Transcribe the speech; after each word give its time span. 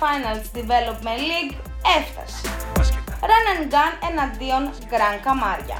Penalty 0.00 0.48
Development 0.60 1.20
League 1.30 1.54
έφτασε. 1.98 2.48
Run 3.20 3.46
and 3.52 3.72
Gun 3.72 4.08
εναντίον 4.10 4.70
Gran 4.90 5.16
Camaria. 5.26 5.78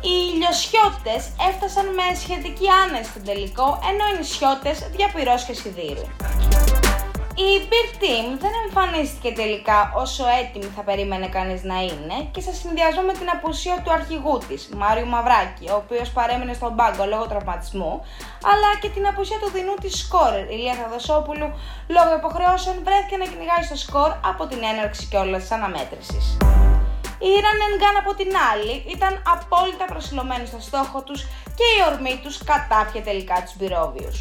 Οι 0.00 0.14
ηλιοσιώτες 0.34 1.32
έφτασαν 1.48 1.86
με 1.94 2.02
σχετική 2.22 2.66
άνεση 2.84 3.10
στον 3.10 3.24
τελικό, 3.24 3.78
ενώ 3.90 4.04
οι 4.14 4.18
νησιώτες 4.18 4.78
διαπυρός 4.96 5.44
και 5.44 5.54
σιδήρου. 5.54 6.06
Η 7.34 7.68
Big 7.70 7.88
Team 8.02 8.38
δεν 8.38 8.50
εμφανίστηκε 8.64 9.32
τελικά 9.32 9.92
όσο 9.94 10.24
έτοιμη 10.40 10.72
θα 10.76 10.82
περίμενε 10.82 11.28
κανείς 11.28 11.62
να 11.62 11.78
είναι 11.82 12.16
και 12.30 12.40
σε 12.40 12.52
συνδυασμό 12.54 13.02
με 13.02 13.12
την 13.12 13.28
απουσία 13.34 13.80
του 13.84 13.92
αρχηγού 13.92 14.38
της, 14.48 14.68
Μάριου 14.76 15.06
Μαυράκη, 15.06 15.70
ο 15.70 15.74
οποίος 15.82 16.08
παρέμεινε 16.10 16.52
στον 16.52 16.76
πάγκο 16.76 17.04
λόγω 17.06 17.26
τραυματισμού, 17.26 17.92
αλλά 18.50 18.70
και 18.80 18.88
την 18.88 19.06
απουσία 19.06 19.38
του 19.38 19.50
δινού 19.50 19.74
της 19.74 19.98
σκόρερ, 19.98 20.50
Ηλία 20.50 20.74
Θαδοσόπουλου, 20.74 21.48
λόγω 21.94 22.10
υποχρεώσεων 22.20 22.76
βρέθηκε 22.86 23.16
να 23.16 23.24
κυνηγάει 23.30 23.62
στο 23.68 23.76
σκορ 23.76 24.10
από 24.30 24.46
την 24.46 24.60
έναρξη 24.72 25.06
και 25.10 25.16
όλα 25.16 25.38
της 25.38 25.50
αναμέτρησης. 25.50 26.24
Η 27.28 27.32
Gun 27.80 27.96
από 28.02 28.14
την 28.14 28.30
άλλη 28.52 28.84
ήταν 28.94 29.22
απόλυτα 29.34 29.84
προσιλωμένοι 29.84 30.46
στο 30.46 30.60
στόχο 30.60 31.02
τους 31.02 31.20
και 31.58 31.66
η 31.76 31.78
ορμή 31.90 32.20
τους 32.22 32.44
κατάφυγε 32.44 33.00
τελικά 33.04 33.42
τους 33.44 33.52
πυρόβιους. 33.58 34.18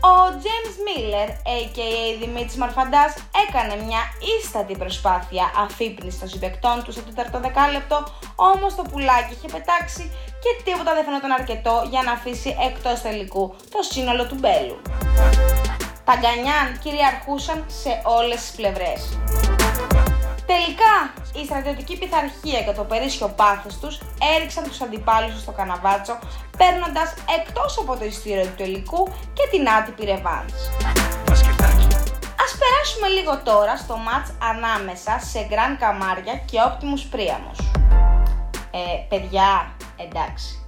Ο 0.00 0.14
James 0.44 0.76
Miller, 0.86 1.28
a.k.a. 1.28 2.18
Δημήτρης 2.20 2.56
Μαρφαντάς, 2.56 3.14
έκανε 3.48 3.82
μια 3.82 3.98
ίστατη 4.38 4.76
προσπάθεια 4.76 5.50
αφύπνισης 5.56 6.20
των 6.20 6.28
συμπεκτών 6.28 6.82
του 6.84 6.92
στο 6.92 7.00
τέταρτο 7.00 7.40
δεκάλεπτο, 7.40 8.04
όμως 8.36 8.74
το 8.74 8.82
πουλάκι 8.82 9.32
είχε 9.36 9.48
πετάξει 9.52 10.12
και 10.42 10.62
τίποτα 10.64 10.94
δεν 10.94 11.04
φαινόταν 11.04 11.30
αρκετό 11.30 11.86
για 11.90 12.02
να 12.02 12.12
αφήσει 12.12 12.56
εκτός 12.68 13.00
τελικού 13.00 13.54
το 13.70 13.82
σύνολο 13.90 14.26
του 14.26 14.34
μπέλου. 14.40 14.78
Τα 16.04 16.14
γκανιάν 16.20 16.78
κυριαρχούσαν 16.82 17.64
σε 17.82 18.02
όλες 18.04 18.40
τις 18.40 18.50
πλευρές. 18.50 19.18
Τελικά, 20.46 20.94
η 21.42 21.44
στρατιωτική 21.44 21.98
πειθαρχία 21.98 22.62
και 22.62 22.72
το 22.72 22.84
περίσσιο 22.84 23.28
πάθος 23.28 23.78
τους 23.78 24.00
έριξαν 24.36 24.64
τους 24.64 24.80
αντιπάλους 24.80 25.40
στο 25.40 25.52
καναβάτσο, 25.52 26.18
παίρνοντας 26.58 27.14
εκτός 27.38 27.78
από 27.78 27.96
το 27.96 28.04
ειστήριο 28.04 28.44
του 28.44 28.56
τελικού 28.56 29.08
και 29.36 29.44
την 29.50 29.68
άτυπη 29.68 30.04
ρεβάνς. 30.04 30.52
Ας 32.44 32.52
περάσουμε 32.60 33.08
λίγο 33.16 33.38
τώρα 33.44 33.76
στο 33.76 33.96
μάτς 33.96 34.30
ανάμεσα 34.50 35.18
σε 35.20 35.46
Γκραν 35.48 35.78
Καμάρια 35.78 36.34
και 36.48 36.58
Optimus 36.68 37.02
Πρίαμος. 37.10 37.58
Ε, 38.70 38.80
παιδιά, 39.08 39.50
εντάξει. 39.96 40.62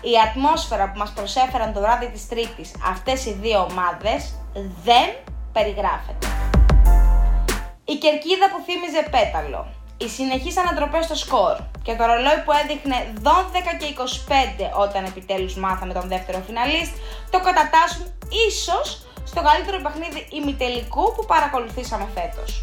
Η 0.00 0.12
ατμόσφαιρα 0.28 0.90
που 0.90 0.98
μας 0.98 1.10
προσέφεραν 1.10 1.72
το 1.72 1.80
βράδυ 1.80 2.08
της 2.08 2.28
Τρίτης 2.28 2.72
αυτές 2.90 3.24
οι 3.26 3.32
δύο 3.32 3.66
ομάδες 3.70 4.34
δεν 4.84 5.08
περιγράφεται. 5.52 6.26
Η 7.84 7.94
κερκίδα 7.94 8.46
που 8.50 8.62
θύμιζε 8.66 9.02
πέταλο. 9.10 9.66
Οι 10.02 10.08
συνεχείς 10.08 10.56
ανατροπές 10.56 11.04
στο 11.04 11.14
σκορ 11.14 11.54
και 11.82 11.94
το 11.98 12.04
ρολόι 12.04 12.40
που 12.44 12.52
έδειχνε 12.62 12.96
12 13.22 13.28
και 13.80 13.86
25 14.76 14.84
όταν 14.84 15.04
επιτέλους 15.04 15.54
μάθαμε 15.54 15.92
τον 15.92 16.08
δεύτερο 16.08 16.38
φιναλίστ 16.46 16.94
το 17.30 17.38
κατατάσσουν 17.40 18.06
ίσως 18.48 18.86
στο 19.24 19.40
καλύτερο 19.48 19.78
παιχνίδι 19.84 20.20
ημιτελικού 20.38 21.04
που 21.14 21.24
παρακολουθήσαμε 21.32 22.06
φέτος. 22.14 22.60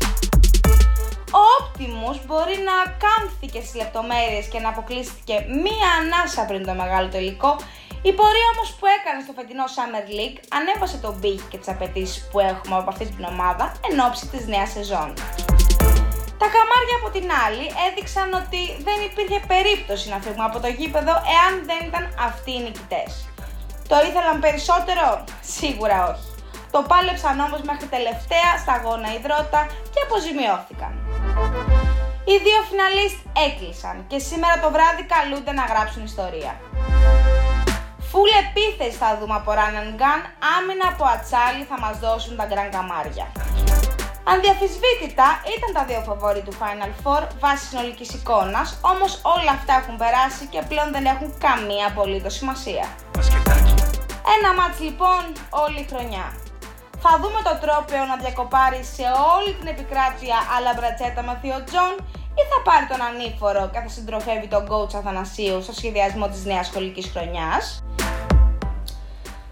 Ο 1.40 1.42
Optimus 1.60 2.18
μπορεί 2.28 2.58
να 2.70 2.76
κάμφθηκε 3.06 3.60
στις 3.62 3.76
λεπτομέρειες 3.82 4.46
και 4.52 4.60
να 4.60 4.70
αποκλείστηκε 4.70 5.36
μία 5.66 5.90
ανάσα 6.00 6.42
πριν 6.50 6.66
το 6.66 6.74
μεγάλο 6.74 7.08
τελικό 7.10 7.56
η 8.02 8.12
πορεία 8.14 8.48
όμως 8.56 8.70
που 8.78 8.86
έκανε 8.98 9.20
στο 9.26 9.34
φετινό 9.38 9.66
Summer 9.76 10.06
League 10.18 10.40
ανέβασε 10.58 10.98
τον 10.98 11.20
πύχη 11.20 11.46
και 11.50 11.58
τις 11.58 11.70
απαιτήσεις 11.76 12.28
που 12.32 12.40
έχουμε 12.40 12.76
από 12.82 12.90
αυτή 12.90 13.06
την 13.06 13.24
ομάδα 13.34 13.66
εν 13.92 14.00
ώψη 14.08 14.28
της 14.28 14.48
νέας 14.48 14.70
σεζόν. 14.72 15.14
Τα 16.42 16.48
καμάρια 16.56 16.96
από 17.02 17.10
την 17.16 17.28
άλλη 17.46 17.66
έδειξαν 17.86 18.28
ότι 18.42 18.62
δεν 18.88 18.98
υπήρχε 19.10 19.40
περίπτωση 19.54 20.06
να 20.14 20.18
φύγουμε 20.24 20.48
από 20.50 20.60
το 20.64 20.70
γήπεδο 20.80 21.14
εάν 21.36 21.54
δεν 21.70 21.82
ήταν 21.90 22.04
αυτοί 22.28 22.52
οι 22.56 22.62
νικητές. 22.66 23.12
Το 23.92 23.96
ήθελαν 24.08 24.38
περισσότερο; 24.46 25.06
Σίγουρα 25.58 25.98
όχι. 26.12 26.30
Το 26.74 26.80
πάλεψαν 26.90 27.36
όμως 27.48 27.62
μέχρι 27.70 27.88
τελευταία 27.96 28.52
σταγόνα 28.64 29.10
υδρότα 29.18 29.62
και 29.94 30.00
αποζημιώθηκαν. 30.06 30.94
Οι 32.30 32.36
δύο 32.46 32.60
φιναλίστ 32.70 33.20
έκλεισαν 33.48 33.96
και 34.12 34.20
σήμερα 34.28 34.56
το 34.64 34.70
βράδυ 34.76 35.04
καλούνται 35.14 35.54
να 35.60 35.66
γράψουν 35.72 36.02
ιστορία. 36.12 36.54
Φουλ 38.10 38.30
επίθεση 38.46 38.98
θα 39.04 39.18
δούμε 39.20 39.36
από 39.42 39.52
Run 39.60 39.76
and 39.82 39.94
Gun, 40.02 40.22
άμυνα 40.56 40.86
από 40.94 41.04
ατσάλι 41.16 41.64
θα 41.72 41.78
μας 41.84 41.96
δώσουν 42.00 42.36
τα 42.40 42.46
γκραν 42.46 42.70
καμάρια. 42.76 43.28
Ανδιαφυσβήτητα 44.34 45.28
ήταν 45.56 45.70
τα 45.74 45.84
δύο 45.90 46.02
φαβόροι 46.08 46.42
του 46.42 46.54
Final 46.62 46.92
Four 47.04 47.24
βάσει 47.40 47.66
συνολικής 47.66 48.10
εικόνας, 48.14 48.80
όμως 48.82 49.12
όλα 49.36 49.52
αυτά 49.58 49.74
έχουν 49.82 49.96
περάσει 50.04 50.44
και 50.54 50.62
πλέον 50.70 50.90
δεν 50.96 51.06
έχουν 51.06 51.30
καμία 51.46 51.86
απολύτως 51.88 52.34
σημασία. 52.34 52.86
Ένα 54.36 54.50
ματς 54.58 54.80
λοιπόν 54.88 55.22
όλη 55.64 55.80
η 55.86 55.88
χρονιά. 55.92 56.26
Θα 57.04 57.12
δούμε 57.22 57.40
το 57.48 57.54
τρόπαιο 57.66 58.04
να 58.12 58.16
διακοπάρει 58.24 58.82
σε 58.96 59.06
όλη 59.36 59.52
την 59.60 59.68
επικράτεια 59.74 60.38
αλλά 60.56 60.72
μπρατσέτα 60.76 61.22
με 61.28 61.34
Θείο 61.42 61.60
Τζον 61.68 61.94
ή 62.40 62.42
θα 62.52 62.60
πάρει 62.68 62.86
τον 62.92 63.02
ανήφορο 63.10 63.64
και 63.72 63.80
θα 63.86 63.90
συντροφεύει 63.96 64.48
τον 64.48 64.64
coach 64.72 64.94
Αθανασίου 65.00 65.58
στο 65.66 65.74
σχεδιασμό 65.80 66.26
της 66.34 66.42
νέας 66.46 66.66
σχολικής 66.70 67.06
χρονιάς. 67.14 67.64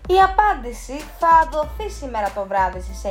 Η 0.10 0.18
απάντηση 0.30 0.98
θα 1.20 1.50
δοθεί 1.52 1.90
σήμερα 2.00 2.32
το 2.36 2.46
βράδυ 2.50 2.80
στις 2.82 3.02
9.30 3.04 3.10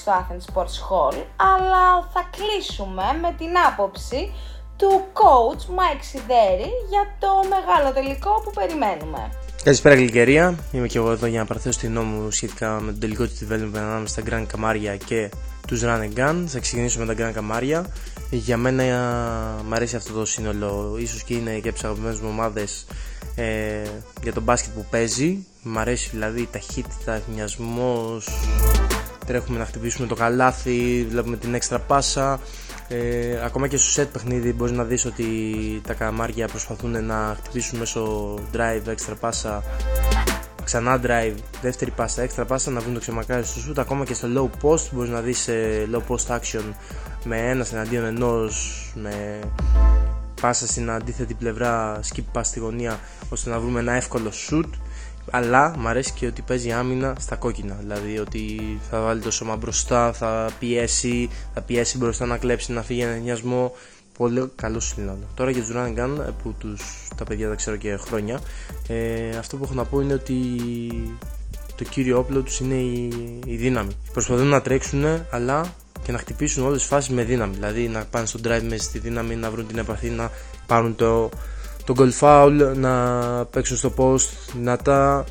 στο 0.00 0.12
Athens 0.18 0.44
Sports 0.48 0.76
Hall, 0.88 1.16
αλλά 1.36 1.84
θα 2.12 2.22
κλείσουμε 2.36 3.04
με 3.22 3.34
την 3.38 3.52
άποψη 3.68 4.32
του 4.76 5.04
coach 5.20 5.62
Mike 5.78 6.04
Sideri 6.10 6.70
για 6.88 7.04
το 7.18 7.28
μεγάλο 7.48 7.92
τελικό 7.94 8.30
που 8.44 8.50
περιμένουμε. 8.54 9.30
Καλησπέρα 9.62 9.94
Γλυκερία, 9.94 10.58
είμαι 10.72 10.86
και 10.86 10.98
εγώ 10.98 11.10
εδώ 11.10 11.26
για 11.26 11.38
να 11.38 11.46
παραθέσω 11.46 11.78
την 11.78 11.92
νόμου 11.92 12.20
μου 12.20 12.30
σχετικά 12.30 12.80
με 12.80 12.90
τον 12.90 13.00
τελικό 13.00 13.24
του 13.26 13.32
development 13.40 13.78
ανάμεσα 13.78 14.20
στα 14.20 14.22
Grand 14.28 14.46
Camaria 14.54 14.98
και 15.04 15.30
τους 15.66 15.82
Run 15.84 16.00
and 16.00 16.18
Gun. 16.18 16.44
Θα 16.46 16.58
ξεκινήσω 16.58 16.98
με 17.04 17.14
τα 17.14 17.14
Grand 17.18 17.38
Camaria. 17.38 17.84
Για 18.30 18.56
μένα 18.56 18.84
μου 19.66 19.74
αρέσει 19.74 19.96
αυτό 19.96 20.12
το 20.12 20.24
σύνολο, 20.24 20.96
ίσως 20.98 21.22
και 21.22 21.34
είναι 21.34 21.50
και 21.50 21.68
από 21.68 21.72
τις 21.72 21.84
αγαπημένες 21.84 22.20
μου 22.20 22.28
ομάδες 22.30 22.86
ε, 23.40 23.88
για 24.22 24.32
τον 24.32 24.42
μπάσκετ 24.42 24.72
που 24.74 24.86
παίζει. 24.90 25.46
Μ' 25.62 25.78
αρέσει 25.78 26.08
δηλαδή 26.12 26.40
η 26.40 26.48
ταχύτητα, 26.52 27.12
ευνιασμό. 27.12 28.20
Τρέχουμε 29.26 29.58
να 29.58 29.64
χτυπήσουμε 29.64 30.06
το 30.06 30.14
καλάθι, 30.14 31.06
βλέπουμε 31.10 31.36
την 31.36 31.54
έξτρα 31.54 31.78
πάσα. 31.78 32.40
Ε, 32.88 33.44
ακόμα 33.44 33.68
και 33.68 33.76
στο 33.76 34.02
set 34.02 34.06
παιχνίδι 34.12 34.52
μπορείς 34.52 34.76
να 34.76 34.84
δεις 34.84 35.04
ότι 35.04 35.26
τα 35.86 35.94
καμάρια 35.94 36.48
προσπαθούν 36.48 37.04
να 37.04 37.36
χτυπήσουν 37.38 37.78
μέσω 37.78 38.34
drive, 38.52 38.86
έξτρα 38.86 39.14
πάσα 39.14 39.62
ξανά 40.64 41.00
drive, 41.04 41.34
δεύτερη 41.62 41.90
πάσα, 41.90 42.22
έξτρα 42.22 42.44
πάσα 42.44 42.70
να 42.70 42.80
βγουν 42.80 42.94
το 42.94 43.00
ξεμακάρι 43.00 43.44
στο 43.44 43.60
shoot 43.68 43.78
ακόμα 43.78 44.04
και 44.04 44.14
στο 44.14 44.28
low 44.36 44.66
post 44.66 44.88
μπορείς 44.92 45.10
να 45.10 45.20
δεις 45.20 45.48
ε, 45.48 45.88
low 45.92 46.00
post 46.08 46.36
action 46.36 46.62
με 47.24 47.36
ένας 47.50 47.72
εναντίον 47.72 48.04
ενός 48.04 48.92
με 48.94 49.38
πάσα 50.40 50.66
στην 50.66 50.90
αντίθετη 50.90 51.34
πλευρά 51.34 52.00
skip 52.12 52.24
pass 52.32 52.40
στη 52.42 52.60
γωνία 52.60 53.00
ώστε 53.28 53.50
να 53.50 53.60
βρούμε 53.60 53.80
ένα 53.80 53.92
εύκολο 53.92 54.32
shoot. 54.48 54.68
Αλλά 55.30 55.74
μου 55.78 55.88
αρέσει 55.88 56.12
και 56.12 56.26
ότι 56.26 56.42
παίζει 56.42 56.72
άμυνα 56.72 57.16
στα 57.20 57.36
κόκκινα. 57.36 57.76
Δηλαδή 57.80 58.18
ότι 58.18 58.60
θα 58.90 59.00
βάλει 59.00 59.20
το 59.20 59.30
σώμα 59.30 59.56
μπροστά 59.56 60.12
θα 60.12 60.50
πιέσει, 60.58 61.30
θα 61.54 61.60
πιέσει 61.60 61.98
μπροστά 61.98 62.26
να 62.26 62.36
κλέψει 62.36 62.72
να 62.72 62.82
φύγει 62.82 63.00
ένα 63.00 63.12
ενιασμό 63.12 63.72
πολύ 64.18 64.50
καλό 64.56 64.80
σύνολο. 64.80 65.28
Τώρα 65.34 65.50
για 65.50 65.62
τους 65.62 65.72
Run 65.74 65.98
Gun 65.98 66.32
που 66.42 66.54
τους, 66.58 67.08
τα 67.16 67.24
παιδιά 67.24 67.48
τα 67.48 67.54
ξέρω 67.54 67.76
και 67.76 67.96
χρόνια 67.96 68.40
ε, 68.88 69.36
αυτό 69.36 69.56
που 69.56 69.64
έχω 69.64 69.74
να 69.74 69.84
πω 69.84 70.00
είναι 70.00 70.12
ότι 70.12 70.34
το 71.76 71.84
κύριο 71.84 72.18
όπλο 72.18 72.40
τους 72.40 72.60
είναι 72.60 72.74
η, 72.74 73.08
η 73.46 73.56
δύναμη. 73.56 73.92
Προσπαθούν 74.12 74.46
να 74.46 74.60
τρέξουν 74.60 75.04
αλλά 75.30 75.74
και 76.10 76.16
να 76.16 76.22
χτυπήσουν 76.22 76.64
όλες 76.64 76.78
τις 76.78 76.88
φάσεις 76.88 77.10
με 77.10 77.22
δύναμη. 77.22 77.54
Δηλαδή 77.54 77.88
να 77.88 78.04
πάνε 78.04 78.26
στο 78.26 78.38
drive 78.44 78.62
μέσα 78.68 78.82
στη 78.82 78.98
δύναμη, 78.98 79.36
να 79.36 79.50
βρουν 79.50 79.66
την 79.66 79.78
επαφή, 79.78 80.08
να 80.08 80.30
πάρουν 80.66 80.94
το, 80.94 81.28
το 81.84 81.94
goal 81.98 82.10
foul, 82.20 82.72
να 82.76 82.94
παίξουν 83.44 83.76
στο 83.76 83.92
post 83.96 84.28
δυνατά, 84.54 85.24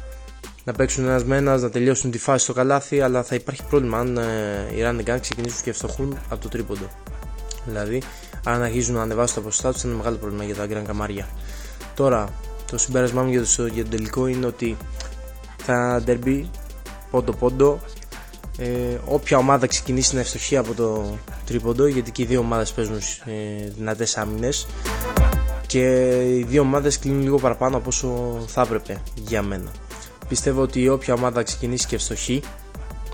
να 0.63 0.73
παίξουν 0.73 1.05
ένας 1.05 1.23
με 1.23 1.37
ένας, 1.37 1.61
να 1.61 1.69
τελειώσουν 1.69 2.11
τη 2.11 2.17
φάση 2.17 2.43
στο 2.43 2.53
καλάθι. 2.53 3.01
Αλλά 3.01 3.23
θα 3.23 3.35
υπάρχει 3.35 3.63
πρόβλημα 3.69 3.97
αν 3.97 4.17
ε, 4.17 4.23
οι 4.75 4.81
Running 4.83 5.09
Gun 5.09 5.17
ξεκινήσουν 5.21 5.63
και 5.63 5.69
ευστοχούν 5.69 6.17
από 6.29 6.41
το 6.41 6.49
τρίποντο. 6.49 6.89
Δηλαδή, 7.65 8.01
αν 8.43 8.61
αρχίζουν 8.61 8.95
να 8.95 9.01
ανεβάσουν 9.01 9.35
τα 9.35 9.41
ποσοστά 9.41 9.71
τους, 9.73 9.83
είναι 9.83 9.95
μεγάλο 9.95 10.17
πρόβλημα 10.17 10.43
για 10.43 10.55
τα 10.55 10.65
Grand 10.69 10.85
Καμάρια. 10.87 11.27
Τώρα, 11.95 12.29
το 12.71 12.77
συμπέρασμά 12.77 13.23
μου 13.23 13.29
για 13.29 13.45
το, 13.55 13.65
για 13.65 13.83
το 13.83 13.89
τελικό 13.89 14.27
είναι 14.27 14.45
ότι 14.45 14.77
θα 15.57 16.03
derby 16.07 16.43
πόντο 17.11 17.31
πόντο 17.31 17.79
ε, 18.59 18.97
όποια 19.05 19.37
ομάδα 19.37 19.67
ξεκινήσει 19.67 20.13
να 20.15 20.19
ευστοχεί 20.21 20.57
από 20.57 20.73
το 20.73 21.17
τρίποντο 21.45 21.87
γιατί 21.87 22.11
και 22.11 22.21
οι 22.21 22.25
δύο 22.25 22.39
ομάδες 22.39 22.71
παίζουν 22.71 22.97
ε, 23.25 23.69
δυνατές 23.77 24.17
άμυνες 24.17 24.67
και 25.67 25.81
οι 26.37 26.43
δύο 26.43 26.61
ομάδες 26.61 26.99
κλείνουν 26.99 27.21
λίγο 27.21 27.37
παραπάνω 27.39 27.77
από 27.77 27.87
όσο 27.87 28.37
θα 28.47 28.61
έπρεπε 28.61 29.01
για 29.15 29.41
μένα 29.41 29.71
πιστεύω 30.27 30.61
ότι 30.61 30.89
όποια 30.89 31.13
ομάδα 31.13 31.43
ξεκινήσει 31.43 31.87
και 31.87 31.95
ευστοχεί 31.95 32.41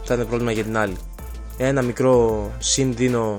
θα 0.03 0.13
είναι 0.13 0.23
πρόβλημα 0.25 0.51
για 0.51 0.63
την 0.63 0.77
άλλη 0.77 0.95
Ένα 1.57 1.81
μικρό 1.81 2.51
συν 2.59 2.95
δίνω 2.95 3.35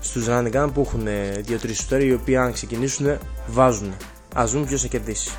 στους 0.00 0.26
run 0.28 0.52
gun 0.52 0.68
που 0.74 0.80
έχουν 0.86 1.06
2-3 1.48 1.70
σουτέρ 1.74 2.02
οι 2.02 2.12
οποίοι 2.12 2.36
αν 2.36 2.52
ξεκινήσουν 2.52 3.18
βάζουν. 3.46 3.94
Ας 4.34 4.50
δούμε 4.52 4.66
ποιος 4.66 4.80
θα 4.82 4.88
κερδίσει. 4.88 5.30